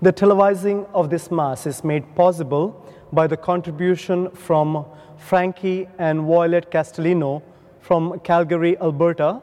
The 0.00 0.12
televising 0.12 0.88
of 0.94 1.10
this 1.10 1.28
Mass 1.28 1.66
is 1.66 1.82
made 1.82 2.14
possible 2.14 2.86
by 3.12 3.26
the 3.26 3.36
contribution 3.36 4.30
from 4.30 4.84
Frankie 5.16 5.88
and 5.98 6.20
Violet 6.20 6.70
Castellino 6.70 7.42
from 7.80 8.20
Calgary, 8.20 8.78
Alberta, 8.78 9.42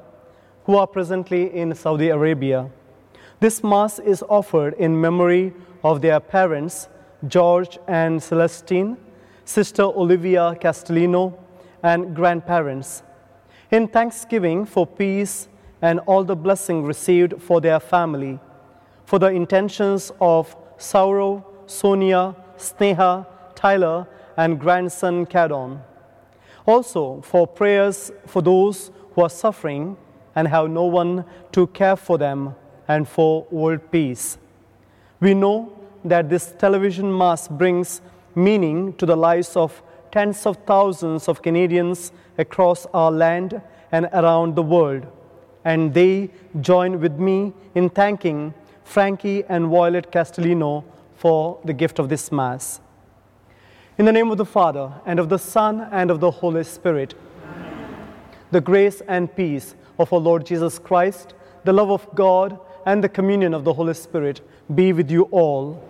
who 0.64 0.78
are 0.78 0.88
presently 0.88 1.54
in 1.54 1.76
Saudi 1.76 2.08
Arabia. 2.08 2.70
This 3.42 3.66
Mass 3.66 4.00
is 4.00 4.24
offered 4.30 4.76
in 4.76 5.02
memory 5.02 5.54
of 5.84 6.02
their 6.02 6.22
parents, 6.22 6.88
George 7.28 7.78
and 7.86 8.24
Celestine, 8.24 8.96
Sister 9.44 9.84
Olivia 9.84 10.56
Castellino, 10.62 11.38
and 11.84 12.16
grandparents. 12.16 13.04
In 13.72 13.90
thanksgiving 13.90 14.64
for 14.64 14.88
peace 14.88 15.50
and 15.82 16.00
all 16.06 16.24
the 16.24 16.36
blessing 16.38 16.82
received 16.82 17.42
for 17.42 17.60
their 17.60 17.82
family, 17.82 18.40
for 19.06 19.20
the 19.20 19.28
intentions 19.28 20.12
of 20.20 20.56
Saurav, 20.78 21.44
Sonia, 21.68 22.36
Sneha, 22.58 23.26
Tyler, 23.56 24.08
and 24.38 24.60
grandson 24.60 25.26
Cadon. 25.26 25.82
Also, 26.66 27.22
for 27.22 27.48
prayers 27.48 28.12
for 28.26 28.42
those 28.42 28.92
who 29.14 29.22
are 29.22 29.30
suffering 29.30 29.96
and 30.36 30.48
have 30.48 30.70
no 30.70 30.86
one 30.86 31.24
to 31.54 31.68
care 31.68 31.96
for 31.96 32.18
them, 32.18 32.56
and 32.88 33.08
for 33.08 33.48
world 33.50 33.80
peace. 33.92 34.38
We 35.20 35.34
know 35.34 35.72
that 36.04 36.30
this 36.30 36.54
television 36.58 37.16
mass 37.16 37.48
brings 37.48 38.02
meaning 38.36 38.94
to 38.94 39.06
the 39.06 39.16
lives 39.16 39.56
of 39.56 39.82
tens 40.12 40.46
of 40.46 40.58
thousands 40.66 41.28
of 41.28 41.42
Canadians 41.42 42.12
across 42.38 42.86
our 42.94 43.12
land 43.12 43.62
and 43.92 44.08
around 44.14 44.56
the 44.56 44.62
world. 44.62 45.08
And 45.64 45.94
they 45.94 46.30
join 46.62 47.00
with 47.00 47.18
me 47.18 47.54
in 47.74 47.90
thanking 47.90 48.54
Frankie 48.86 49.44
and 49.50 49.68
Violet 49.68 50.12
Castellino 50.12 50.86
for 51.18 51.60
the 51.66 51.74
gift 51.74 52.00
of 52.00 52.08
this 52.08 52.32
Mass. 52.32 52.80
In 53.98 54.06
the 54.06 54.12
name 54.12 54.32
of 54.32 54.38
the 54.38 54.46
Father, 54.46 54.94
and 55.06 55.20
of 55.20 55.28
the 55.28 55.40
Son, 55.40 55.88
and 55.92 56.12
of 56.12 56.20
the 56.20 56.32
Holy 56.32 56.64
Spirit, 56.64 57.16
the 58.52 58.62
grace 58.62 59.02
and 59.08 59.36
peace 59.36 59.76
of 60.00 60.14
our 60.14 60.20
Lord 60.20 60.46
Jesus 60.46 60.80
Christ, 60.80 61.34
the 61.66 61.74
love 61.74 61.90
of 61.90 62.08
God, 62.14 62.60
and 62.86 63.04
the 63.04 63.10
communion 63.10 63.54
of 63.54 63.64
the 63.64 63.74
Holy 63.74 63.94
Spirit 63.94 64.42
be 64.74 64.94
with 64.94 65.10
you 65.10 65.24
all. 65.24 65.84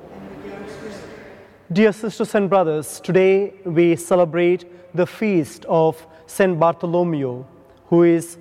Dear 1.72 1.92
sisters 1.92 2.34
and 2.34 2.50
brothers, 2.50 3.00
today 3.02 3.54
we 3.66 3.96
celebrate 3.98 4.66
the 4.96 5.06
feast 5.06 5.66
of 5.66 6.08
Saint 6.28 6.60
Bartholomew, 6.60 7.44
who 7.88 8.04
is 8.04 8.38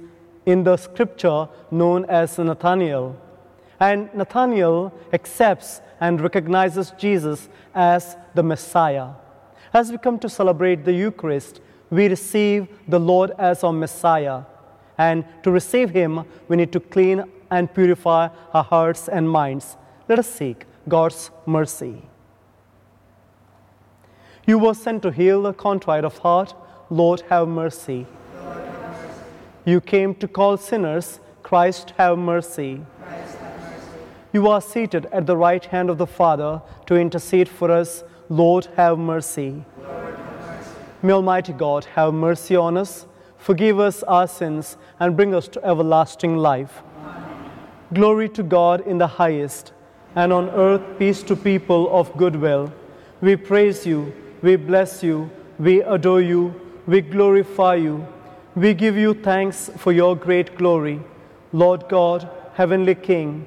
in 0.46 0.62
the 0.62 0.77
scripture 0.77 1.48
known 1.70 2.05
as 2.05 2.39
Nathaniel. 2.39 3.16
And 3.84 4.08
Nathaniel 4.14 4.94
accepts 5.12 5.82
and 6.00 6.18
recognizes 6.18 6.94
Jesus 6.96 7.50
as 7.74 8.16
the 8.34 8.42
Messiah. 8.42 9.08
As 9.74 9.90
we 9.90 9.98
come 9.98 10.18
to 10.20 10.28
celebrate 10.30 10.86
the 10.86 10.92
Eucharist, 10.94 11.60
we 11.90 12.08
receive 12.08 12.67
the 12.89 12.98
Lord 12.98 13.33
as 13.39 13.62
our 13.62 13.74
Messiah. 13.74 14.44
And 14.96 15.27
to 15.42 15.50
receive 15.50 15.90
Him, 15.90 16.24
we 16.48 16.56
need 16.56 16.73
to 16.73 16.80
clean 16.80 17.24
and 17.50 17.74
purify 17.74 18.28
our 18.55 18.64
hearts 18.64 19.06
and 19.06 19.28
minds. 19.28 19.77
Let 20.08 20.18
us 20.18 20.30
seek 20.30 20.64
God's 20.89 21.30
mercy. 21.44 22.00
You 24.46 24.58
were 24.58 24.73
sent 24.73 25.02
to 25.02 25.11
heal 25.11 25.42
the 25.42 25.52
contrite 25.52 26.06
of 26.06 26.17
heart. 26.18 26.55
Lord, 26.89 27.20
have 27.28 27.48
mercy. 27.48 28.06
You 29.67 29.83
came 29.83 30.14
to 30.14 30.27
call 30.27 30.56
sinners. 30.56 31.20
Christ, 31.42 31.92
have 31.98 32.17
mercy. 32.17 32.80
You 34.34 34.48
are 34.48 34.61
seated 34.61 35.06
at 35.12 35.27
the 35.27 35.36
right 35.36 35.64
hand 35.64 35.89
of 35.89 35.96
the 35.96 36.08
Father 36.08 36.61
to 36.86 36.96
intercede 36.96 37.48
for 37.48 37.70
us. 37.70 38.02
Lord, 38.28 38.67
have 38.74 38.98
mercy. 38.98 39.64
May 41.02 41.12
Almighty 41.12 41.52
God 41.52 41.84
have 41.95 42.12
mercy 42.12 42.56
on 42.56 42.77
us, 42.77 43.06
forgive 43.39 43.78
us 43.78 44.02
our 44.02 44.27
sins, 44.27 44.77
and 44.98 45.17
bring 45.17 45.36
us 45.36 45.46
to 45.46 45.64
everlasting 45.64 46.36
life. 46.36 46.83
Glory 47.92 48.28
to 48.30 48.42
God 48.42 48.84
in 48.89 48.98
the 48.98 49.06
highest, 49.06 49.73
and 50.17 50.33
on 50.33 50.50
earth 50.50 50.83
peace 50.98 51.23
to 51.23 51.36
people 51.36 51.89
of 51.96 52.12
good 52.17 52.34
will. 52.34 52.73
We 53.20 53.36
praise 53.36 53.86
you, 53.86 54.12
we 54.42 54.56
bless 54.56 55.00
you, 55.00 55.30
we 55.61 55.80
adore 55.83 56.23
you, 56.23 56.61
we 56.89 57.02
glorify 57.02 57.77
you. 57.77 58.05
We 58.56 58.74
give 58.74 58.96
you 58.96 59.14
thanks 59.14 59.70
for 59.77 59.92
your 59.92 60.17
great 60.17 60.58
glory, 60.58 61.00
Lord 61.52 61.89
God, 61.89 62.28
Heavenly 62.55 62.96
King, 62.96 63.46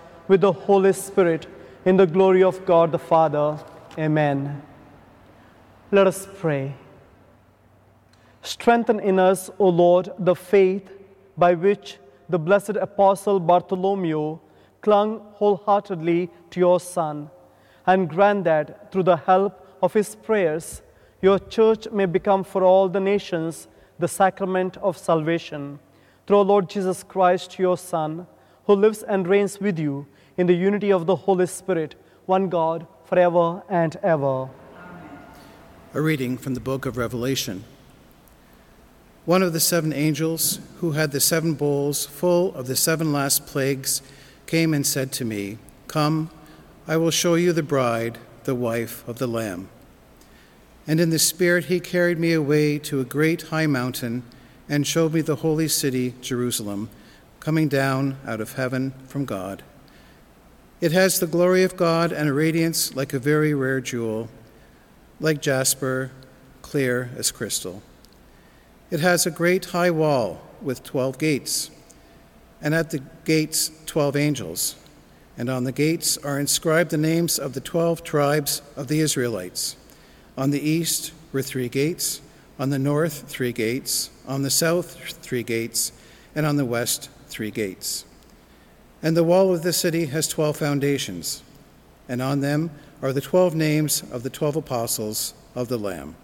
with 0.31 0.39
the 0.39 0.53
Holy 0.53 0.93
Spirit, 0.93 1.45
in 1.83 1.97
the 1.97 2.07
glory 2.07 2.41
of 2.41 2.65
God 2.65 2.93
the 2.93 2.97
Father. 2.97 3.59
Amen. 3.97 4.61
Let 5.91 6.07
us 6.07 6.25
pray. 6.37 6.73
Strengthen 8.41 9.01
in 9.01 9.19
us, 9.19 9.49
O 9.59 9.67
Lord, 9.67 10.07
the 10.17 10.33
faith 10.33 10.89
by 11.37 11.53
which 11.53 11.97
the 12.29 12.39
blessed 12.39 12.77
Apostle 12.77 13.41
Bartholomew 13.41 14.39
clung 14.79 15.19
wholeheartedly 15.33 16.29
to 16.51 16.59
your 16.61 16.79
Son, 16.79 17.29
and 17.85 18.09
grant 18.09 18.45
that 18.45 18.89
through 18.89 19.03
the 19.03 19.17
help 19.17 19.67
of 19.81 19.91
his 19.91 20.15
prayers, 20.15 20.81
your 21.21 21.39
church 21.39 21.91
may 21.91 22.05
become 22.05 22.45
for 22.45 22.63
all 22.63 22.87
the 22.87 23.01
nations 23.01 23.67
the 23.99 24.07
sacrament 24.07 24.77
of 24.77 24.97
salvation. 24.97 25.77
Through 26.25 26.37
our 26.37 26.45
Lord 26.45 26.69
Jesus 26.69 27.03
Christ, 27.03 27.59
your 27.59 27.77
Son, 27.77 28.27
who 28.63 28.75
lives 28.75 29.03
and 29.03 29.27
reigns 29.27 29.59
with 29.59 29.77
you 29.77 30.07
in 30.41 30.47
the 30.47 30.55
unity 30.55 30.91
of 30.91 31.05
the 31.05 31.15
Holy 31.15 31.45
Spirit, 31.45 31.93
one 32.25 32.49
God, 32.49 32.87
forever 33.05 33.61
and 33.69 33.95
ever. 34.01 34.49
A 35.93 36.01
reading 36.01 36.35
from 36.35 36.55
the 36.55 36.59
book 36.59 36.87
of 36.87 36.97
Revelation. 36.97 37.63
One 39.25 39.43
of 39.43 39.53
the 39.53 39.59
seven 39.59 39.93
angels 39.93 40.59
who 40.77 40.93
had 40.93 41.11
the 41.11 41.19
seven 41.19 41.53
bowls 41.53 42.07
full 42.07 42.55
of 42.55 42.65
the 42.65 42.75
seven 42.75 43.13
last 43.13 43.45
plagues 43.45 44.01
came 44.47 44.73
and 44.73 44.83
said 44.83 45.11
to 45.11 45.25
me, 45.25 45.59
Come, 45.85 46.31
I 46.87 46.97
will 46.97 47.11
show 47.11 47.35
you 47.35 47.53
the 47.53 47.61
bride, 47.61 48.17
the 48.45 48.55
wife 48.55 49.07
of 49.07 49.19
the 49.19 49.27
Lamb. 49.27 49.69
And 50.87 50.99
in 50.99 51.11
the 51.11 51.19
Spirit 51.19 51.65
he 51.65 51.79
carried 51.79 52.17
me 52.17 52.33
away 52.33 52.79
to 52.79 52.99
a 52.99 53.05
great 53.05 53.43
high 53.43 53.67
mountain 53.67 54.23
and 54.67 54.87
showed 54.87 55.13
me 55.13 55.21
the 55.21 55.35
holy 55.35 55.67
city, 55.67 56.15
Jerusalem, 56.19 56.89
coming 57.39 57.67
down 57.67 58.17
out 58.25 58.41
of 58.41 58.53
heaven 58.53 58.95
from 59.05 59.25
God. 59.25 59.61
It 60.81 60.93
has 60.93 61.19
the 61.19 61.27
glory 61.27 61.61
of 61.61 61.77
God 61.77 62.11
and 62.11 62.27
a 62.27 62.33
radiance 62.33 62.95
like 62.95 63.13
a 63.13 63.19
very 63.19 63.53
rare 63.53 63.81
jewel, 63.81 64.29
like 65.19 65.39
jasper, 65.39 66.09
clear 66.63 67.11
as 67.15 67.29
crystal. 67.29 67.83
It 68.89 68.99
has 68.99 69.27
a 69.27 69.31
great 69.31 69.65
high 69.65 69.91
wall 69.91 70.41
with 70.59 70.83
12 70.83 71.19
gates, 71.19 71.69
and 72.63 72.73
at 72.73 72.89
the 72.89 73.03
gates, 73.25 73.69
12 73.85 74.15
angels. 74.15 74.75
And 75.37 75.51
on 75.51 75.65
the 75.65 75.71
gates 75.71 76.17
are 76.17 76.39
inscribed 76.39 76.89
the 76.89 76.97
names 76.97 77.37
of 77.37 77.53
the 77.53 77.61
12 77.61 78.03
tribes 78.03 78.63
of 78.75 78.87
the 78.87 79.01
Israelites. 79.01 79.75
On 80.35 80.49
the 80.49 80.67
east 80.67 81.13
were 81.31 81.43
three 81.43 81.69
gates, 81.69 82.21
on 82.57 82.71
the 82.71 82.79
north, 82.79 83.29
three 83.29 83.53
gates, 83.53 84.09
on 84.27 84.41
the 84.41 84.49
south, 84.49 84.95
three 85.21 85.43
gates, 85.43 85.91
and 86.33 86.43
on 86.43 86.55
the 86.55 86.65
west, 86.65 87.11
three 87.27 87.51
gates. 87.51 88.05
And 89.03 89.17
the 89.17 89.23
wall 89.23 89.53
of 89.53 89.63
the 89.63 89.73
city 89.73 90.05
has 90.07 90.27
12 90.27 90.57
foundations. 90.57 91.41
and 92.09 92.21
on 92.21 92.41
them 92.41 92.71
are 93.01 93.13
the 93.13 93.21
twelve 93.21 93.55
names 93.55 94.03
of 94.11 94.23
the 94.23 94.29
twelve 94.29 94.55
apostles 94.55 95.33
of 95.55 95.69
the 95.69 95.77
Lamb. 95.77 96.15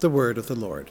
The 0.00 0.08
word 0.08 0.38
of 0.38 0.46
the 0.46 0.54
Lord. 0.54 0.90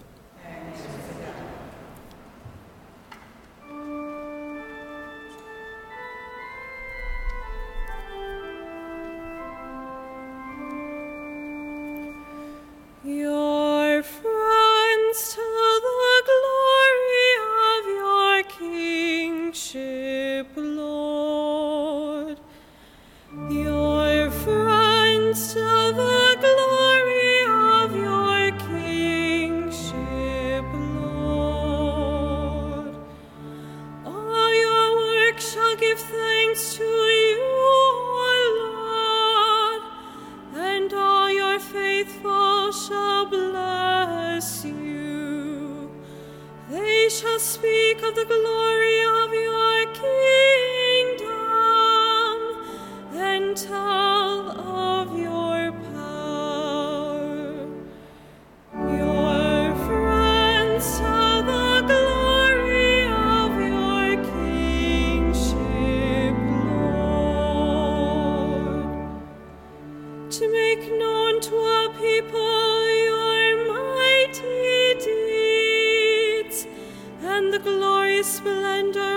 The 77.57 77.63
glorious 77.63 78.27
splendor 78.38 79.17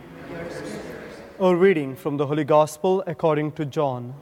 Reading 1.55 1.95
from 1.95 2.17
the 2.17 2.27
Holy 2.27 2.43
Gospel 2.43 3.03
according 3.05 3.51
to 3.53 3.65
John. 3.65 4.13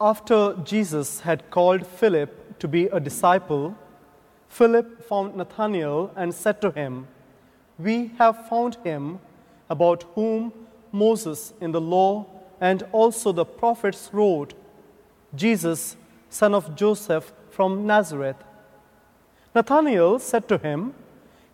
After 0.00 0.54
Jesus 0.64 1.20
had 1.20 1.50
called 1.50 1.86
Philip 1.86 2.58
to 2.60 2.68
be 2.68 2.86
a 2.86 3.00
disciple, 3.00 3.76
Philip 4.48 5.02
found 5.08 5.36
Nathanael 5.36 6.12
and 6.14 6.32
said 6.32 6.60
to 6.62 6.70
him, 6.70 7.08
We 7.78 8.12
have 8.18 8.48
found 8.48 8.76
him 8.84 9.18
about 9.68 10.04
whom 10.14 10.52
Moses 10.92 11.52
in 11.60 11.72
the 11.72 11.80
law 11.80 12.26
and 12.60 12.84
also 12.92 13.32
the 13.32 13.44
prophets 13.44 14.10
wrote, 14.12 14.54
Jesus, 15.34 15.96
son 16.30 16.54
of 16.54 16.74
Joseph 16.74 17.32
from 17.50 17.86
Nazareth. 17.86 18.36
Nathanael 19.54 20.18
said 20.18 20.48
to 20.48 20.58
him, 20.58 20.94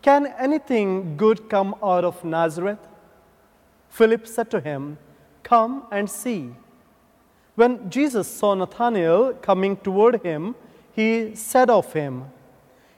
Can 0.04 0.26
anything 0.38 1.16
good 1.16 1.48
come 1.48 1.74
out 1.82 2.04
of 2.04 2.22
Nazareth? 2.22 2.78
Philip 3.88 4.26
said 4.26 4.50
to 4.50 4.60
him, 4.60 4.98
Come 5.42 5.84
and 5.90 6.10
see. 6.10 6.50
When 7.54 7.88
Jesus 7.88 8.28
saw 8.28 8.52
Nathanael 8.54 9.32
coming 9.40 9.78
toward 9.78 10.22
him, 10.22 10.56
he 10.92 11.34
said 11.34 11.70
of 11.70 11.90
him, 11.94 12.26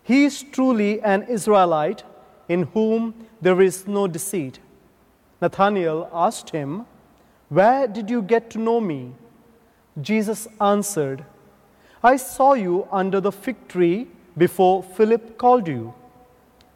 He 0.03 0.25
is 0.25 0.43
truly 0.43 1.01
an 1.03 1.23
Israelite 1.29 2.03
in 2.49 2.65
whom 2.75 3.15
there 3.41 3.61
is 3.61 3.87
no 3.87 4.09
deceit. 4.09 4.59
Nathanael 5.41 6.11
asked 6.13 6.51
him, 6.51 6.87
Where 7.51 7.87
did 7.87 8.11
you 8.11 8.21
get 8.21 8.51
to 8.51 8.59
know 8.59 8.81
me? 8.81 9.13
Jesus 10.01 10.49
answered, 10.61 11.25
I 12.03 12.17
saw 12.17 12.55
you 12.55 12.89
under 12.91 13.21
the 13.21 13.31
fig 13.31 13.69
tree 13.69 14.09
before 14.37 14.83
Philip 14.83 15.39
called 15.39 15.69
you. 15.69 15.95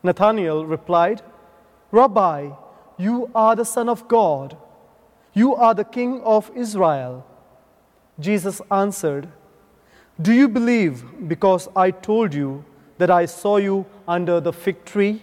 Nathanael 0.02 0.64
replied, 0.64 1.22
Rabbi, 1.90 2.50
you 2.96 3.30
are 3.34 3.56
the 3.56 3.64
Son 3.64 3.88
of 3.88 4.06
God. 4.08 4.56
You 5.32 5.54
are 5.54 5.74
the 5.74 5.84
King 5.84 6.20
of 6.22 6.50
Israel. 6.54 7.26
Jesus 8.18 8.60
answered, 8.70 9.28
Do 10.20 10.32
you 10.32 10.48
believe 10.48 11.04
because 11.28 11.68
I 11.74 11.90
told 11.90 12.34
you 12.34 12.64
that 12.98 13.10
I 13.10 13.26
saw 13.26 13.56
you 13.56 13.86
under 14.06 14.40
the 14.40 14.52
fig 14.52 14.84
tree? 14.84 15.22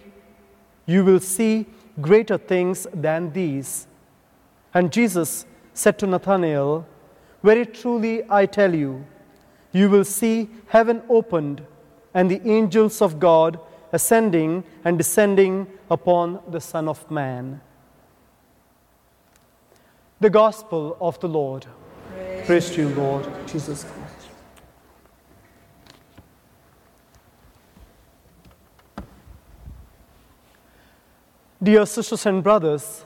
You 0.86 1.04
will 1.04 1.20
see 1.20 1.66
greater 2.00 2.38
things 2.38 2.86
than 2.92 3.32
these. 3.32 3.86
And 4.74 4.92
Jesus 4.92 5.46
said 5.74 5.98
to 6.00 6.06
Nathanael, 6.06 6.86
Very 7.42 7.66
truly, 7.66 8.22
I 8.28 8.46
tell 8.46 8.74
you, 8.74 9.04
you 9.72 9.88
will 9.90 10.04
see 10.04 10.48
heaven 10.66 11.02
opened 11.08 11.62
and 12.14 12.30
the 12.30 12.40
angels 12.48 13.00
of 13.02 13.20
God 13.20 13.60
ascending 13.92 14.64
and 14.84 14.98
descending 14.98 15.66
upon 15.90 16.40
the 16.48 16.60
Son 16.60 16.88
of 16.88 17.10
Man. 17.10 17.60
The 20.20 20.30
Gospel 20.30 20.96
of 21.00 21.18
the 21.20 21.28
Lord. 21.28 21.66
Praise, 22.12 22.46
Praise 22.46 22.70
to 22.70 22.82
you, 22.82 22.88
Lord 22.90 23.26
Jesus 23.46 23.84
Christ. 23.84 23.98
Dear 31.62 31.86
sisters 31.86 32.24
and 32.26 32.42
brothers, 32.42 33.04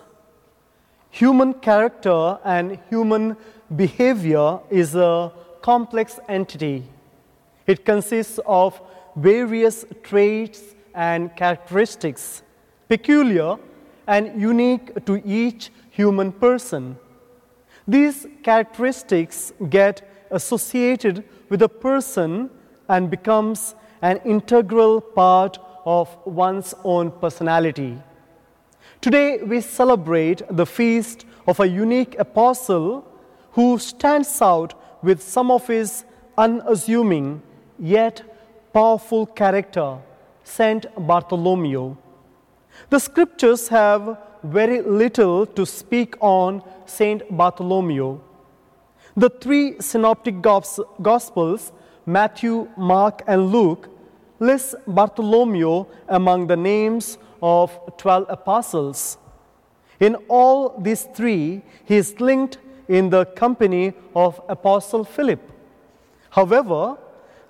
human 1.11 1.55
character 1.55 2.39
and 2.45 2.79
human 2.91 3.37
behavior 3.75 4.59
is 4.71 4.95
a 4.95 5.33
complex 5.62 6.19
entity. 6.29 6.85
It 7.67 7.85
consists 7.85 8.39
of 8.45 8.81
various 9.16 9.85
traits 10.02 10.75
and 10.95 11.35
characteristics 11.37 12.42
peculiar 12.88 13.57
and 14.07 14.40
unique 14.40 15.04
to 15.07 15.23
each 15.25 15.71
human 15.90 16.33
person. 16.33 16.97
These 17.87 18.26
characteristics 18.42 19.52
get 19.69 20.26
associated 20.31 21.25
with 21.49 21.62
a 21.62 21.69
person 21.69 22.50
and 22.88 23.11
becomes 23.11 23.75
an 24.02 24.19
integral 24.25 25.00
part 25.00 25.59
of 25.85 26.14
one's 26.25 26.75
own 26.85 27.11
personality. 27.11 27.99
Today 29.00 29.38
we 29.42 29.61
celebrate 29.61 30.42
the 30.50 30.66
feast 30.66 31.25
of 31.47 31.61
a 31.61 31.66
unique 31.66 32.19
apostle 32.19 33.04
who 33.52 33.78
stands 33.78 34.40
out 34.40 34.75
with 35.02 35.23
some 35.23 35.50
of 35.50 35.66
his 35.66 36.04
unassuming 36.38 37.42
yet 37.78 38.23
powerful 38.73 39.26
character, 39.26 39.99
Saint 40.45 40.87
Bartholomew. 40.97 41.97
The 42.91 42.99
scriptures 42.99 43.69
have 43.69 44.19
very 44.43 44.81
little 44.81 45.47
to 45.47 45.64
speak 45.64 46.17
on 46.21 46.62
Saint 46.87 47.23
Bartholomew. 47.37 48.19
The 49.17 49.31
three 49.31 49.81
synoptic 49.81 50.41
gospels, 50.41 51.73
Matthew, 52.07 52.69
Mark, 52.76 53.23
and 53.26 53.52
Luke, 53.52 53.88
list 54.41 54.75
Bartholomew 54.87 55.85
among 56.09 56.47
the 56.47 56.57
names 56.57 57.19
of 57.43 57.79
12 57.99 58.26
apostles. 58.29 59.19
In 60.00 60.17
all 60.29 60.81
these 60.81 61.05
three, 61.14 61.62
he 61.85 61.97
is 61.97 62.19
linked 62.21 62.59
in 62.88 63.11
the 63.11 63.25
company 63.26 63.93
of 64.17 64.41
Apostle 64.49 65.05
Philip. 65.05 65.41
However, 66.31 66.97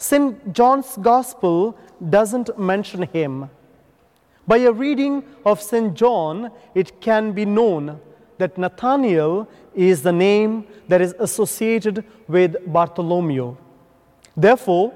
St. 0.03 0.53
John's 0.53 0.97
Gospel 1.01 1.79
doesn't 2.11 2.59
mention 2.59 3.03
him. 3.03 3.49
By 4.49 4.59
a 4.59 4.73
reading 4.73 5.23
of 5.47 5.63
St. 5.63 5.95
John, 5.95 6.51
it 6.75 7.01
can 7.01 7.31
be 7.31 7.45
known 7.45 8.01
that 8.39 8.59
Nathanael 8.59 9.47
is 9.77 10.03
the 10.03 10.13
name 10.13 10.67
that 10.89 11.01
is 11.01 11.15
associated 11.21 12.05
with 12.27 12.57
Bartholomew. 12.67 13.57
Therefore, 14.37 14.93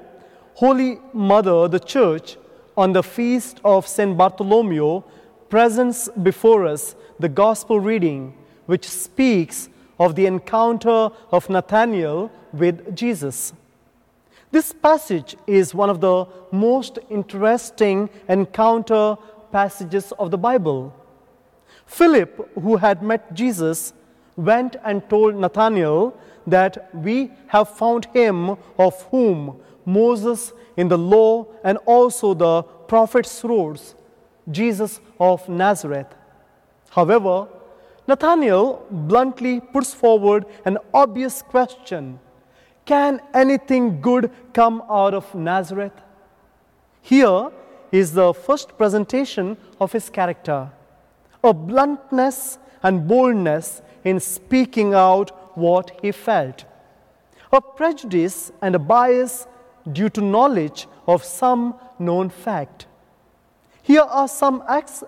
Holy 0.55 0.99
Mother, 1.13 1.69
the 1.69 1.79
Church, 1.79 2.35
on 2.75 2.91
the 2.91 3.01
feast 3.01 3.61
of 3.63 3.87
St. 3.87 4.17
Bartholomew, 4.17 5.03
presents 5.47 6.09
before 6.21 6.65
us 6.67 6.95
the 7.17 7.29
gospel 7.29 7.79
reading 7.79 8.33
which 8.65 8.85
speaks 8.85 9.69
of 9.99 10.15
the 10.15 10.25
encounter 10.25 11.09
of 11.31 11.49
Nathanael 11.49 12.29
with 12.51 12.93
Jesus. 12.93 13.53
This 14.49 14.71
passage 14.71 15.35
is 15.45 15.75
one 15.75 15.89
of 15.89 15.99
the 15.99 16.25
most 16.51 16.99
interesting 17.09 18.09
encounter 18.29 19.17
passages 19.51 20.13
of 20.17 20.31
the 20.31 20.37
Bible. 20.37 20.93
Philip, 21.85 22.49
who 22.55 22.77
had 22.77 23.03
met 23.03 23.33
Jesus, 23.33 23.93
went 24.37 24.77
and 24.85 25.07
told 25.09 25.35
Nathanael 25.35 26.17
that 26.45 26.89
we 26.95 27.31
have 27.47 27.69
found 27.69 28.05
him 28.13 28.57
of 28.77 29.01
whom 29.11 29.59
Moses 29.85 30.53
in 30.77 30.87
the 30.87 30.97
law 30.97 31.45
and 31.63 31.77
also 31.85 32.33
the 32.33 32.63
prophets 32.63 33.43
wrote, 33.43 33.95
Jesus 34.49 35.01
of 35.19 35.47
Nazareth. 35.49 36.15
However, 36.89 37.47
Nathanael 38.07 38.85
bluntly 38.89 39.59
puts 39.59 39.93
forward 39.93 40.45
an 40.63 40.77
obvious 40.93 41.41
question 41.41 42.19
Can 42.87 43.19
anything 43.33 43.99
good 43.99 44.31
come 44.53 44.81
out 44.89 45.13
of 45.13 45.35
Nazareth? 45.35 45.91
Here 47.01 47.51
is 47.91 48.13
the 48.13 48.33
first 48.33 48.77
presentation 48.77 49.57
of 49.79 49.91
his 49.91 50.09
character 50.09 50.71
a 51.43 51.53
bluntness 51.53 52.57
and 52.81 53.07
boldness 53.07 53.81
in 54.03 54.19
speaking 54.19 54.93
out 54.93 55.57
what 55.57 55.91
he 56.01 56.11
felt, 56.11 56.63
a 57.51 57.61
prejudice 57.61 58.51
and 58.61 58.75
a 58.75 58.79
bias 58.79 59.47
due 59.91 60.09
to 60.09 60.21
knowledge 60.21 60.87
of 61.07 61.23
some 61.23 61.75
known 61.99 62.29
fact. 62.29 62.87
Here 63.83 64.01
are 64.01 64.27
some 64.29 64.63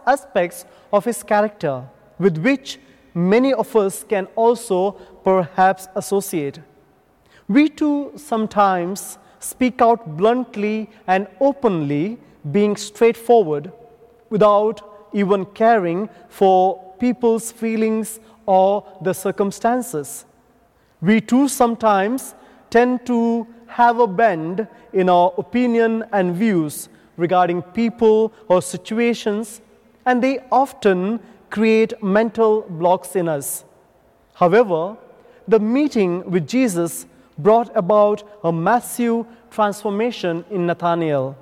aspects 0.06 0.66
of 0.92 1.06
his 1.06 1.24
character 1.24 1.88
with 2.18 2.38
which 2.38 2.78
many 3.14 3.54
of 3.54 3.74
us 3.76 4.04
can 4.04 4.26
also 4.36 4.92
perhaps 5.24 5.88
associate. 5.96 6.60
We 7.50 7.68
too 7.68 8.12
sometimes 8.16 9.18
speak 9.40 9.82
out 9.82 10.18
bluntly 10.18 10.90
and 11.08 11.28
openly, 11.42 12.20
being 12.52 12.78
straightforward, 12.78 13.72
without 14.30 15.10
even 15.14 15.46
caring 15.46 16.10
for 16.30 16.94
people's 17.00 17.52
feelings 17.52 18.20
or 18.46 18.86
the 19.02 19.14
circumstances. 19.14 20.26
We 21.02 21.22
too 21.22 21.48
sometimes 21.48 22.36
tend 22.70 23.08
to 23.08 23.48
have 23.66 24.00
a 24.00 24.06
bend 24.08 24.68
in 24.94 25.10
our 25.10 25.34
opinion 25.38 26.06
and 26.12 26.36
views 26.36 26.90
regarding 27.18 27.64
people 27.64 28.32
or 28.48 28.62
situations, 28.62 29.62
and 30.06 30.22
they 30.22 30.40
often 30.52 31.20
create 31.50 32.04
mental 32.04 32.62
blocks 32.70 33.16
in 33.16 33.28
us. 33.28 33.66
However, 34.36 34.98
the 35.48 35.60
meeting 35.60 36.30
with 36.30 36.48
Jesus 36.48 37.08
brought 37.40 37.76
about 37.76 38.24
a 38.44 38.52
massive 38.52 39.26
transformation 39.50 40.46
in 40.52 40.68
Nathanael. 40.68 41.36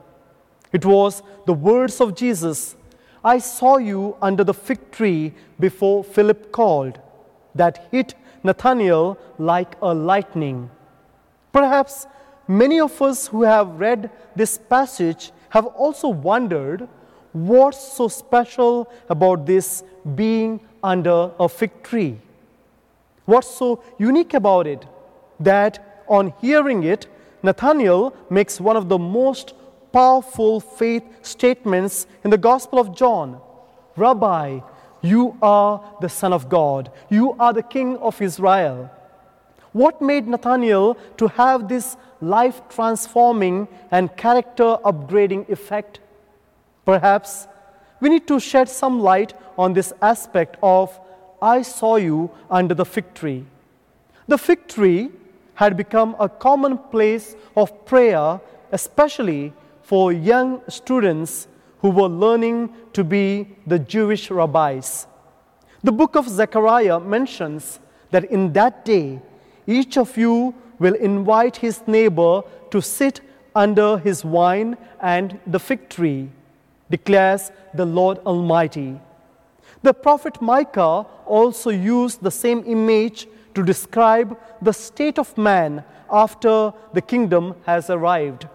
It 0.71 0.85
was 0.85 1.23
the 1.45 1.53
words 1.53 1.99
of 1.99 2.15
Jesus, 2.15 2.75
I 3.23 3.39
saw 3.39 3.77
you 3.77 4.15
under 4.21 4.43
the 4.43 4.53
fig 4.53 4.91
tree 4.91 5.33
before 5.59 6.03
Philip 6.03 6.51
called, 6.51 6.99
that 7.55 7.87
hit 7.91 8.13
Nathanael 8.43 9.17
like 9.37 9.75
a 9.81 9.93
lightning. 9.93 10.69
Perhaps 11.51 12.05
many 12.47 12.79
of 12.79 13.01
us 13.01 13.27
who 13.27 13.43
have 13.43 13.79
read 13.79 14.11
this 14.35 14.57
passage 14.57 15.31
have 15.49 15.65
also 15.65 16.09
wondered 16.09 16.87
what's 17.33 17.93
so 17.93 18.07
special 18.07 18.89
about 19.09 19.45
this 19.45 19.83
being 20.15 20.59
under 20.83 21.31
a 21.39 21.49
fig 21.49 21.83
tree? 21.83 22.19
What's 23.25 23.49
so 23.49 23.83
unique 23.97 24.33
about 24.33 24.67
it 24.67 24.85
that 25.39 25.86
on 26.07 26.33
hearing 26.41 26.83
it, 26.83 27.07
Nathanael 27.43 28.15
makes 28.29 28.59
one 28.59 28.75
of 28.75 28.89
the 28.89 28.97
most 28.97 29.53
powerful 29.91 30.59
faith 30.59 31.03
statements 31.21 32.07
in 32.23 32.29
the 32.29 32.37
Gospel 32.37 32.79
of 32.79 32.95
John 32.95 33.41
Rabbi, 33.95 34.59
you 35.01 35.35
are 35.41 35.81
the 36.01 36.09
Son 36.09 36.31
of 36.31 36.49
God, 36.49 36.91
you 37.09 37.35
are 37.39 37.51
the 37.51 37.63
King 37.63 37.97
of 37.97 38.21
Israel. 38.21 38.91
What 39.71 40.01
made 40.01 40.27
Nathanael 40.27 40.97
to 41.17 41.27
have 41.29 41.67
this 41.67 41.97
life 42.21 42.61
transforming 42.69 43.67
and 43.91 44.15
character 44.15 44.77
upgrading 44.85 45.49
effect? 45.49 45.99
Perhaps 46.85 47.47
we 47.99 48.09
need 48.09 48.27
to 48.27 48.39
shed 48.39 48.69
some 48.69 48.99
light 48.99 49.33
on 49.57 49.73
this 49.73 49.93
aspect 50.01 50.57
of 50.61 50.99
I 51.41 51.61
saw 51.63 51.95
you 51.95 52.31
under 52.49 52.73
the 52.73 52.85
fig 52.85 53.13
tree. 53.13 53.45
The 54.27 54.37
fig 54.37 54.67
tree 54.67 55.09
had 55.57 55.75
become 55.75 56.15
a 56.19 56.29
common 56.29 56.77
place 56.77 57.35
of 57.55 57.71
prayer, 57.85 58.39
especially 58.71 59.51
for 59.81 60.13
young 60.13 60.61
students 60.69 61.47
who 61.81 61.89
were 61.89 62.07
learning 62.07 62.69
to 62.93 63.03
be 63.03 63.47
the 63.65 63.79
Jewish 63.79 64.29
rabbis. 64.29 65.07
The 65.83 65.91
book 65.91 66.15
of 66.15 66.29
Zechariah 66.29 66.99
mentions 66.99 67.79
that 68.11 68.25
in 68.25 68.53
that 68.53 68.85
day, 68.85 69.19
each 69.65 69.97
of 69.97 70.15
you 70.15 70.53
will 70.77 70.93
invite 70.93 71.57
his 71.57 71.81
neighbor 71.87 72.43
to 72.69 72.79
sit 72.79 73.21
under 73.55 73.97
his 73.97 74.21
vine 74.21 74.77
and 75.01 75.39
the 75.47 75.59
fig 75.59 75.89
tree 75.89 76.29
declares 76.91 77.51
the 77.73 77.85
Lord 77.85 78.19
Almighty. 78.19 78.99
The 79.81 79.93
prophet 79.93 80.39
Micah 80.39 81.07
also 81.25 81.71
used 81.71 82.21
the 82.21 82.29
same 82.31 82.63
image 82.67 83.27
to 83.57 83.63
describe 83.63 84.37
the 84.61 84.71
state 84.71 85.17
of 85.17 85.35
man 85.35 85.83
after 86.11 86.71
the 86.93 87.01
kingdom 87.01 87.55
has 87.65 87.89
arrived. 87.89 88.47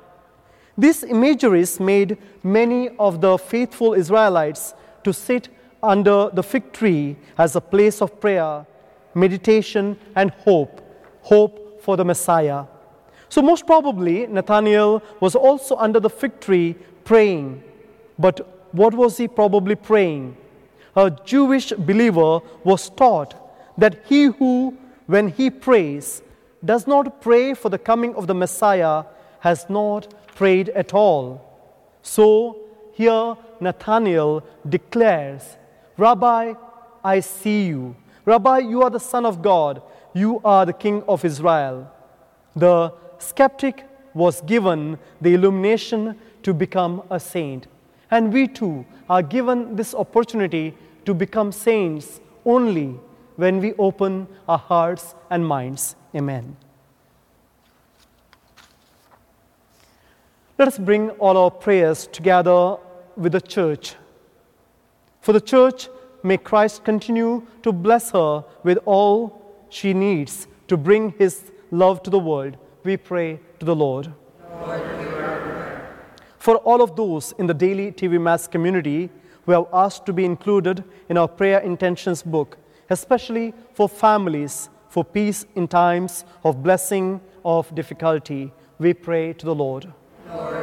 These 0.79 1.03
imageries 1.03 1.81
made 1.81 2.17
many 2.43 2.89
of 2.99 3.21
the 3.21 3.37
faithful 3.37 3.95
Israelites 3.95 4.75
to 5.05 5.13
sit 5.13 5.49
under 5.83 6.31
the 6.33 6.43
fig 6.43 6.73
tree 6.73 7.17
as 7.37 7.57
a 7.57 7.61
place 7.61 8.01
of 8.01 8.21
prayer, 8.21 8.65
meditation, 9.15 9.99
and 10.15 10.31
hope 10.47 10.81
hope 11.23 11.83
for 11.83 11.97
the 11.97 12.05
Messiah. 12.05 12.65
So, 13.29 13.41
most 13.41 13.67
probably, 13.67 14.27
Nathaniel 14.27 15.03
was 15.21 15.35
also 15.35 15.77
under 15.77 16.01
the 16.01 16.11
fig 16.11 16.39
tree 16.41 16.77
praying. 17.05 17.63
But 18.19 18.37
what 18.73 18.95
was 18.95 19.17
he 19.17 19.27
probably 19.27 19.75
praying? 19.75 20.37
A 20.95 21.11
Jewish 21.11 21.71
believer 21.73 22.41
was 22.65 22.91
taught 22.91 23.35
that 23.79 24.03
he 24.07 24.25
who, 24.25 24.77
when 25.07 25.29
he 25.29 25.51
prays, 25.51 26.23
does 26.65 26.87
not 26.87 27.21
pray 27.21 27.55
for 27.55 27.69
the 27.69 27.79
coming 27.79 28.15
of 28.15 28.27
the 28.27 28.35
Messiah 28.35 29.05
has 29.41 29.69
not 29.69 30.15
prayed 30.35 30.69
at 30.71 30.95
all. 30.95 31.41
So, 32.03 32.61
here 32.93 33.37
Nathanael 33.61 34.45
declares, 34.69 35.57
Rabbi, 35.97 36.55
I 37.05 37.21
see 37.21 37.67
you. 37.67 37.97
Rabbi, 38.25 38.59
you 38.59 38.83
are 38.83 38.91
the 38.91 39.01
Son 39.01 39.27
of 39.27 39.43
God. 39.43 39.83
You 40.15 40.41
are 40.45 40.65
the 40.65 40.73
King 40.73 41.03
of 41.09 41.25
Israel. 41.25 41.91
The 42.55 42.93
skeptic 43.19 43.85
was 44.15 44.41
given 44.43 44.99
the 45.21 45.35
illumination 45.35 46.17
to 46.43 46.55
become 46.55 47.03
a 47.11 47.19
saint. 47.19 47.67
And 48.11 48.33
we 48.33 48.47
too 48.47 48.85
are 49.09 49.23
given 49.23 49.75
this 49.75 49.95
opportunity 49.95 50.75
to 51.05 51.15
become 51.15 51.51
saints 51.51 52.21
only 52.45 53.01
when 53.37 53.61
we 53.61 53.75
open 53.75 54.27
our 54.49 54.59
hearts 54.59 55.15
and 55.31 55.47
minds. 55.47 55.97
Amen. 56.15 56.57
Let 60.59 60.69
us 60.69 60.79
bring 60.79 61.11
all 61.11 61.37
our 61.37 61.51
prayers 61.51 62.07
together 62.07 62.77
with 63.17 63.33
the 63.33 63.41
church. 63.41 63.97
For 65.21 65.33
the 65.33 65.41
church, 65.41 65.89
may 66.23 66.37
Christ 66.37 66.85
continue 66.85 67.47
to 67.63 67.73
bless 67.73 68.11
her 68.11 68.45
with 68.63 68.79
all 68.85 69.43
she 69.71 69.95
needs 69.95 70.47
to 70.69 70.77
bring 70.77 71.15
his 71.19 71.51
love 71.71 72.03
to 72.03 72.11
the 72.11 72.19
world. 72.19 72.57
We 72.85 72.97
pray 72.97 73.41
to 73.59 73.67
the 73.67 73.75
Lord. 73.75 74.13
For 76.39 76.57
all 76.57 76.83
of 76.83 76.97
those 76.97 77.33
in 77.39 77.47
the 77.47 77.55
daily 77.55 77.93
TV 77.93 78.21
Mass 78.21 78.47
community 78.47 79.11
who 79.47 79.53
have 79.53 79.67
asked 79.73 80.07
to 80.07 80.13
be 80.13 80.25
included 80.25 80.85
in 81.09 81.17
our 81.17 81.29
prayer 81.29 81.61
intentions 81.61 82.23
book, 82.23 82.59
especially 82.91 83.55
for 83.75 83.89
families, 83.89 84.69
for 84.89 85.05
peace 85.05 85.47
in 85.55 85.69
times 85.69 86.25
of 86.45 86.63
blessing, 86.63 87.21
of 87.45 87.75
difficulty, 87.75 88.53
we 88.79 88.93
pray 88.95 89.33
to 89.35 89.47
the 89.47 89.55
Lord. 89.55 89.93
Lord 90.29 90.57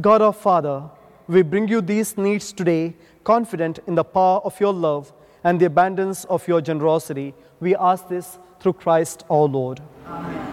God 0.00 0.20
our 0.20 0.32
Father, 0.32 0.82
we 1.26 1.42
bring 1.42 1.68
you 1.68 1.80
these 1.80 2.18
needs 2.18 2.52
today, 2.52 2.94
confident 3.24 3.78
in 3.86 3.94
the 3.94 4.04
power 4.04 4.40
of 4.40 4.60
your 4.60 4.72
love 4.72 5.12
and 5.42 5.58
the 5.58 5.66
abundance 5.66 6.24
of 6.26 6.46
your 6.46 6.60
generosity. 6.60 7.34
We 7.60 7.74
ask 7.74 8.06
this 8.08 8.38
through 8.60 8.74
Christ 8.74 9.24
our 9.30 9.44
Lord. 9.44 9.80
Amen. 10.06 10.46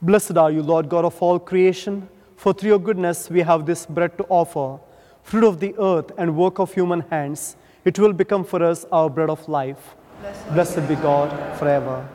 Blessed 0.00 0.36
are 0.36 0.50
you, 0.50 0.62
Lord 0.62 0.88
God 0.88 1.04
of 1.04 1.22
all 1.22 1.38
creation, 1.38 2.08
for 2.42 2.52
through 2.52 2.70
your 2.70 2.80
goodness 2.80 3.30
we 3.30 3.40
have 3.40 3.66
this 3.66 3.86
bread 3.86 4.18
to 4.18 4.24
offer, 4.28 4.80
fruit 5.22 5.44
of 5.44 5.60
the 5.60 5.72
earth 5.78 6.10
and 6.18 6.36
work 6.36 6.58
of 6.58 6.74
human 6.74 7.02
hands. 7.08 7.56
It 7.84 8.00
will 8.00 8.12
become 8.12 8.42
for 8.42 8.60
us 8.64 8.84
our 8.90 9.08
bread 9.08 9.30
of 9.30 9.48
life. 9.48 9.94
Blessed, 10.20 10.54
Blessed 10.54 10.88
be 10.88 10.96
God 10.96 11.30
forever. 11.56 12.08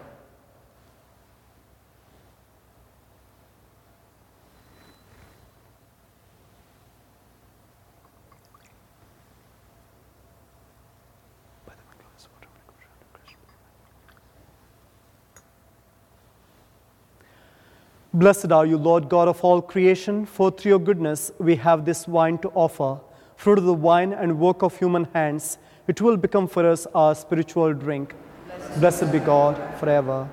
Blessed 18.18 18.52
are 18.52 18.66
you, 18.66 18.80
Lord 18.80 19.10
God 19.10 19.28
of 19.28 19.44
all 19.44 19.62
creation, 19.62 20.26
for 20.26 20.50
through 20.50 20.70
your 20.70 20.80
goodness 20.80 21.32
we 21.38 21.56
have 21.58 21.86
this 21.86 22.08
wine 22.08 22.40
to 22.40 22.50
offer, 22.56 23.00
fruit 23.36 23.60
of 23.60 23.66
the 23.66 23.76
wine 23.76 24.12
and 24.12 24.40
work 24.40 24.64
of 24.64 24.76
human 24.76 25.04
hands. 25.14 25.60
It 25.88 26.02
will 26.02 26.18
become 26.18 26.48
for 26.48 26.68
us 26.68 26.88
our 26.96 27.14
spiritual 27.14 27.76
drink. 27.76 28.16
Blessed, 28.48 28.80
Blessed 28.80 29.12
be 29.12 29.20
God 29.20 29.56
forever. 29.80 30.28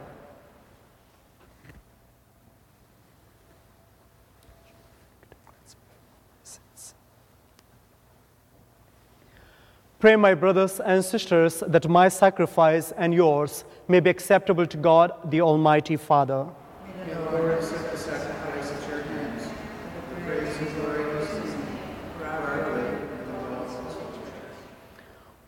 Pray, 9.99 10.17
my 10.17 10.33
brothers 10.33 10.81
and 10.81 11.05
sisters, 11.05 11.63
that 11.67 11.87
my 11.87 12.09
sacrifice 12.09 12.93
and 12.93 13.13
yours 13.13 13.65
may 13.89 14.01
be 14.01 14.09
acceptable 14.09 14.67
to 14.69 14.79
God, 14.79 15.13
the 15.31 15.43
Almighty 15.43 15.99
Father. 15.99 16.47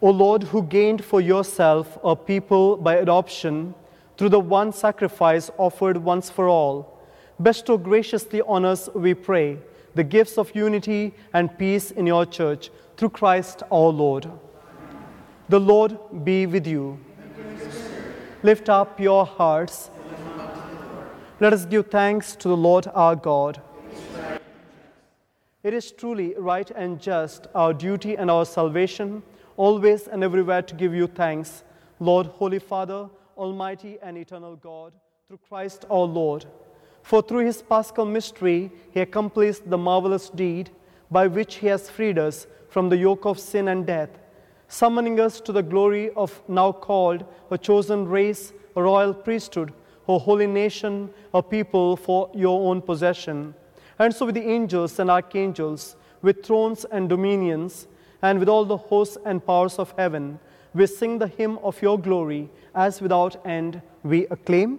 O 0.03 0.11
Lord, 0.11 0.43
who 0.45 0.63
gained 0.63 1.03
for 1.03 1.21
yourself 1.21 1.99
a 2.05 2.15
people 2.15 2.77
by 2.77 2.97
adoption 2.97 3.75
through 4.17 4.29
the 4.29 4.41
one 4.41 4.73
sacrifice 4.73 5.51
offered 5.57 5.97
once 5.97 6.29
for 6.29 6.47
all, 6.49 7.01
bestow 7.43 7.79
graciously 7.79 8.43
on 8.43 8.65
us, 8.65 8.89
we 8.95 9.15
pray, 9.15 9.59
the 9.95 10.05
gifts 10.05 10.37
of 10.37 10.55
unity 10.55 11.15
and 11.33 11.59
peace 11.59 11.91
in 11.91 12.07
your 12.07 12.27
church 12.27 12.71
through 12.97 13.11
Christ 13.11 13.63
our 13.73 13.89
Lord. 13.89 14.31
The 15.49 15.61
Lord 15.61 15.99
be 16.25 16.47
with 16.47 16.67
you. 16.67 16.99
Lift 18.43 18.69
up 18.69 19.01
your 19.01 19.25
hearts. 19.25 19.91
Let 21.39 21.53
us 21.53 21.67
give 21.67 21.89
thanks 21.89 22.35
to 22.37 22.49
the 22.49 22.57
Lord 22.57 22.87
our 22.95 23.15
God. 23.15 23.61
It 25.63 25.75
is 25.75 25.93
truly 25.93 26.35
right 26.39 26.71
and 26.71 26.99
just, 26.99 27.47
our 27.55 27.75
duty 27.75 28.17
and 28.17 28.31
our 28.31 28.47
salvation, 28.47 29.23
always 29.59 30.09
and 30.09 30.25
everywhere 30.25 30.63
to 30.63 30.75
give 30.75 30.95
you 30.95 31.07
thanks, 31.07 31.63
Lord, 32.01 32.29
Holy 32.29 32.59
Father, 32.59 33.11
Almighty 33.37 33.99
and 34.01 34.17
eternal 34.17 34.57
God, 34.57 34.95
through 35.29 35.41
Christ 35.47 35.85
our 35.91 36.05
Lord. 36.07 36.47
For 37.03 37.21
through 37.21 37.45
his 37.45 37.61
paschal 37.61 38.07
mystery, 38.07 38.73
he 38.93 39.01
accomplished 39.01 39.69
the 39.69 39.77
marvelous 39.77 40.31
deed 40.31 40.71
by 41.11 41.27
which 41.27 41.57
he 41.57 41.67
has 41.67 41.91
freed 41.91 42.19
us 42.19 42.47
from 42.71 42.89
the 42.89 42.97
yoke 42.97 43.27
of 43.27 43.39
sin 43.39 43.69
and 43.69 43.85
death, 43.85 44.09
summoning 44.69 45.21
us 45.21 45.43
to 45.43 45.53
the 45.53 45.63
glory 45.63 46.09
of 46.17 46.41
now 46.49 46.73
called 46.73 47.27
a 47.51 47.59
chosen 47.59 48.09
race, 48.09 48.55
a 48.75 48.83
royal 48.83 49.13
priesthood 49.13 49.75
O 50.09 50.19
holy 50.19 50.47
nation, 50.47 51.11
a 51.35 51.43
people 51.43 51.97
for 51.97 52.31
your 52.35 52.71
own 52.71 52.81
possession. 52.81 53.55
And 53.99 54.15
so 54.15 54.27
with 54.27 54.35
the 54.35 54.49
angels 54.49 54.99
and 54.99 55.11
archangels, 55.11 55.97
with 56.23 56.45
thrones 56.45 56.85
and 56.85 57.09
dominions, 57.09 57.89
and 58.23 58.39
with 58.39 58.49
all 58.49 58.65
the 58.65 58.77
hosts 58.77 59.19
and 59.25 59.45
powers 59.45 59.79
of 59.79 59.93
heaven, 59.97 60.39
we 60.75 60.87
sing 60.87 61.19
the 61.19 61.29
hymn 61.29 61.59
of 61.59 61.81
your 61.81 61.99
glory, 61.99 62.51
as 62.75 63.01
without 63.01 63.45
end 63.47 63.81
we 64.03 64.27
acclaim. 64.27 64.79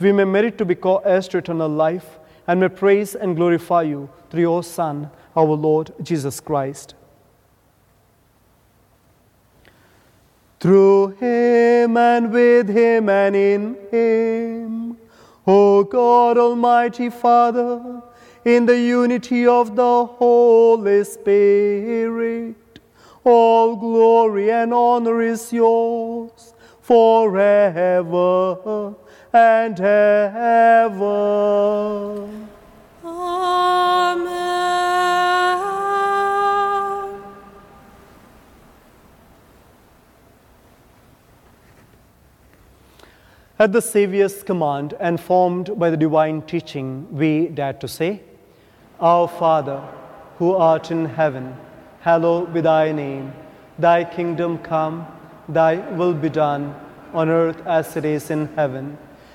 we 0.00 0.12
may 0.12 0.24
merit 0.24 0.58
to 0.58 0.64
be 0.64 0.74
co-heirs 0.74 1.28
to 1.28 1.38
eternal 1.38 1.68
life 1.68 2.18
and 2.46 2.60
may 2.60 2.68
praise 2.68 3.14
and 3.14 3.36
glorify 3.36 3.82
you 3.82 4.08
through 4.30 4.42
your 4.42 4.62
Son, 4.62 5.10
our 5.36 5.46
Lord 5.46 5.92
Jesus 6.02 6.40
Christ. 6.40 6.94
Through 10.60 11.08
him 11.20 11.96
and 11.96 12.32
with 12.32 12.68
him 12.68 13.08
and 13.08 13.36
in 13.36 13.76
him, 13.90 14.96
O 15.46 15.84
God 15.84 16.38
Almighty 16.38 17.10
Father, 17.10 18.02
in 18.44 18.66
the 18.66 18.78
unity 18.78 19.46
of 19.46 19.76
the 19.76 20.06
Holy 20.06 21.04
Spirit, 21.04 22.56
all 23.24 23.76
glory 23.76 24.50
and 24.50 24.72
honor 24.72 25.22
is 25.22 25.52
yours 25.52 26.54
forever 26.80 28.54
and 29.34 29.80
ever. 29.80 30.94
Amen. 33.04 34.24
At 43.58 43.72
the 43.72 43.82
Saviour's 43.82 44.44
command 44.44 44.94
and 45.00 45.20
formed 45.20 45.76
by 45.78 45.90
the 45.90 45.96
divine 45.96 46.42
teaching, 46.42 47.08
we 47.10 47.48
dare 47.48 47.72
to 47.72 47.88
say, 47.88 48.20
Our 49.00 49.26
Father, 49.26 49.82
who 50.38 50.54
art 50.54 50.92
in 50.92 51.06
heaven, 51.06 51.56
hallowed 52.02 52.54
be 52.54 52.60
thy 52.60 52.92
name. 52.92 53.32
Thy 53.80 54.04
kingdom 54.04 54.58
come, 54.58 55.08
thy 55.48 55.74
will 55.96 56.14
be 56.14 56.28
done, 56.28 56.76
on 57.12 57.28
earth 57.28 57.66
as 57.66 57.96
it 57.96 58.04
is 58.04 58.30
in 58.30 58.46
heaven. 58.54 58.96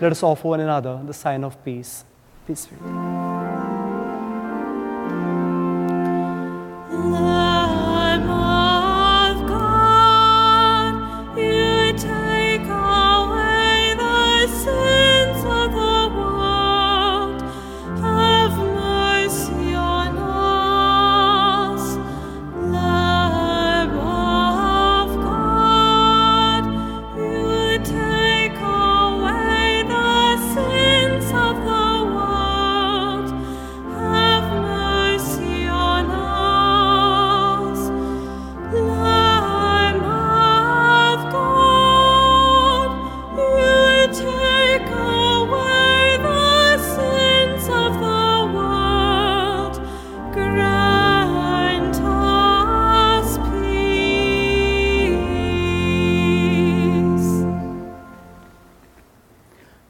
Let 0.00 0.12
us 0.12 0.22
offer 0.22 0.48
one 0.48 0.60
another 0.60 1.00
the 1.04 1.14
sign 1.14 1.42
of 1.42 1.64
peace. 1.64 2.04
Peace 2.46 2.66
be 2.66 2.76
with 2.76 2.90
you. 2.90 3.25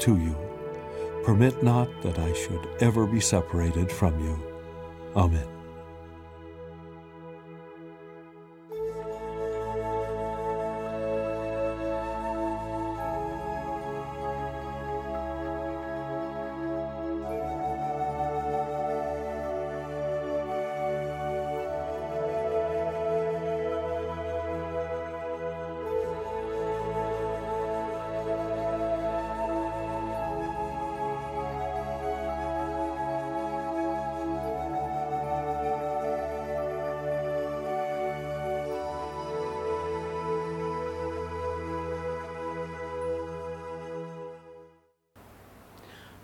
to 0.00 0.16
you. 0.16 0.36
Permit 1.24 1.62
not 1.62 1.88
that 2.02 2.18
I 2.18 2.32
should 2.32 2.66
ever 2.80 3.06
be 3.06 3.20
separated 3.20 3.92
from 3.92 4.18
you. 4.24 4.38
Amen. 5.14 5.59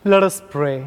Let 0.06 0.22
us 0.22 0.40
pray. 0.50 0.86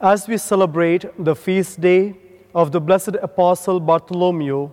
As 0.00 0.28
we 0.28 0.38
celebrate 0.38 1.04
the 1.18 1.34
feast 1.34 1.80
day 1.80 2.14
of 2.54 2.70
the 2.70 2.80
blessed 2.80 3.16
Apostle 3.20 3.80
Bartholomew, 3.80 4.70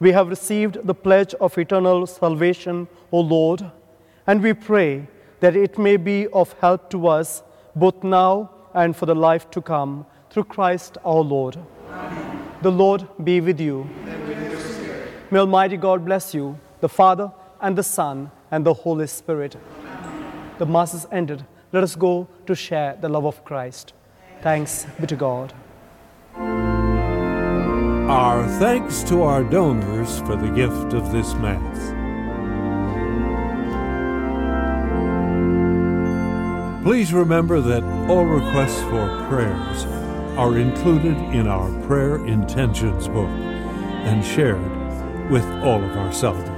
we 0.00 0.12
have 0.12 0.28
received 0.28 0.78
the 0.84 0.94
pledge 0.94 1.34
of 1.34 1.58
eternal 1.58 2.06
salvation, 2.06 2.88
O 3.10 3.20
Lord, 3.20 3.70
and 4.26 4.42
we 4.42 4.54
pray 4.54 5.06
that 5.40 5.54
it 5.54 5.76
may 5.76 5.98
be 5.98 6.28
of 6.28 6.54
help 6.62 6.88
to 6.92 7.08
us 7.08 7.42
both 7.76 8.02
now 8.02 8.50
and 8.72 8.96
for 8.96 9.04
the 9.04 9.14
life 9.14 9.50
to 9.50 9.60
come 9.60 10.06
through 10.30 10.44
Christ 10.44 10.96
our 11.04 11.20
Lord. 11.20 11.58
Amen. 11.90 12.48
The 12.62 12.72
Lord 12.72 13.06
be 13.22 13.42
with 13.42 13.60
you. 13.60 13.86
With 14.06 15.30
may 15.30 15.40
Almighty 15.40 15.76
God 15.76 16.06
bless 16.06 16.32
you, 16.32 16.58
the 16.80 16.88
Father 16.88 17.30
and 17.60 17.76
the 17.76 17.82
Son 17.82 18.30
and 18.50 18.64
the 18.64 18.72
Holy 18.72 19.06
Spirit. 19.06 19.56
Amen. 19.80 20.54
The 20.56 20.64
Mass 20.64 20.94
is 20.94 21.06
ended. 21.12 21.44
Let 21.72 21.82
us 21.82 21.96
go 21.96 22.28
to 22.46 22.54
share 22.54 22.98
the 23.00 23.08
love 23.08 23.24
of 23.24 23.44
Christ. 23.44 23.94
Thanks 24.42 24.86
be 25.00 25.06
to 25.06 25.16
God. 25.16 25.54
Our 28.10 28.46
thanks 28.58 29.02
to 29.04 29.22
our 29.22 29.42
donors 29.42 30.18
for 30.20 30.36
the 30.36 30.50
gift 30.50 30.92
of 30.92 31.10
this 31.12 31.32
Mass. 31.34 31.94
Please 36.84 37.14
remember 37.14 37.60
that 37.60 37.82
all 38.10 38.24
requests 38.24 38.82
for 38.82 39.26
prayers 39.30 39.86
are 40.36 40.58
included 40.58 41.16
in 41.32 41.46
our 41.46 41.70
prayer 41.86 42.16
intentions 42.26 43.08
book 43.08 43.28
and 43.28 44.22
shared 44.22 44.60
with 45.30 45.44
all 45.64 45.82
of 45.82 45.96
our 45.96 46.12
celebrants. 46.12 46.51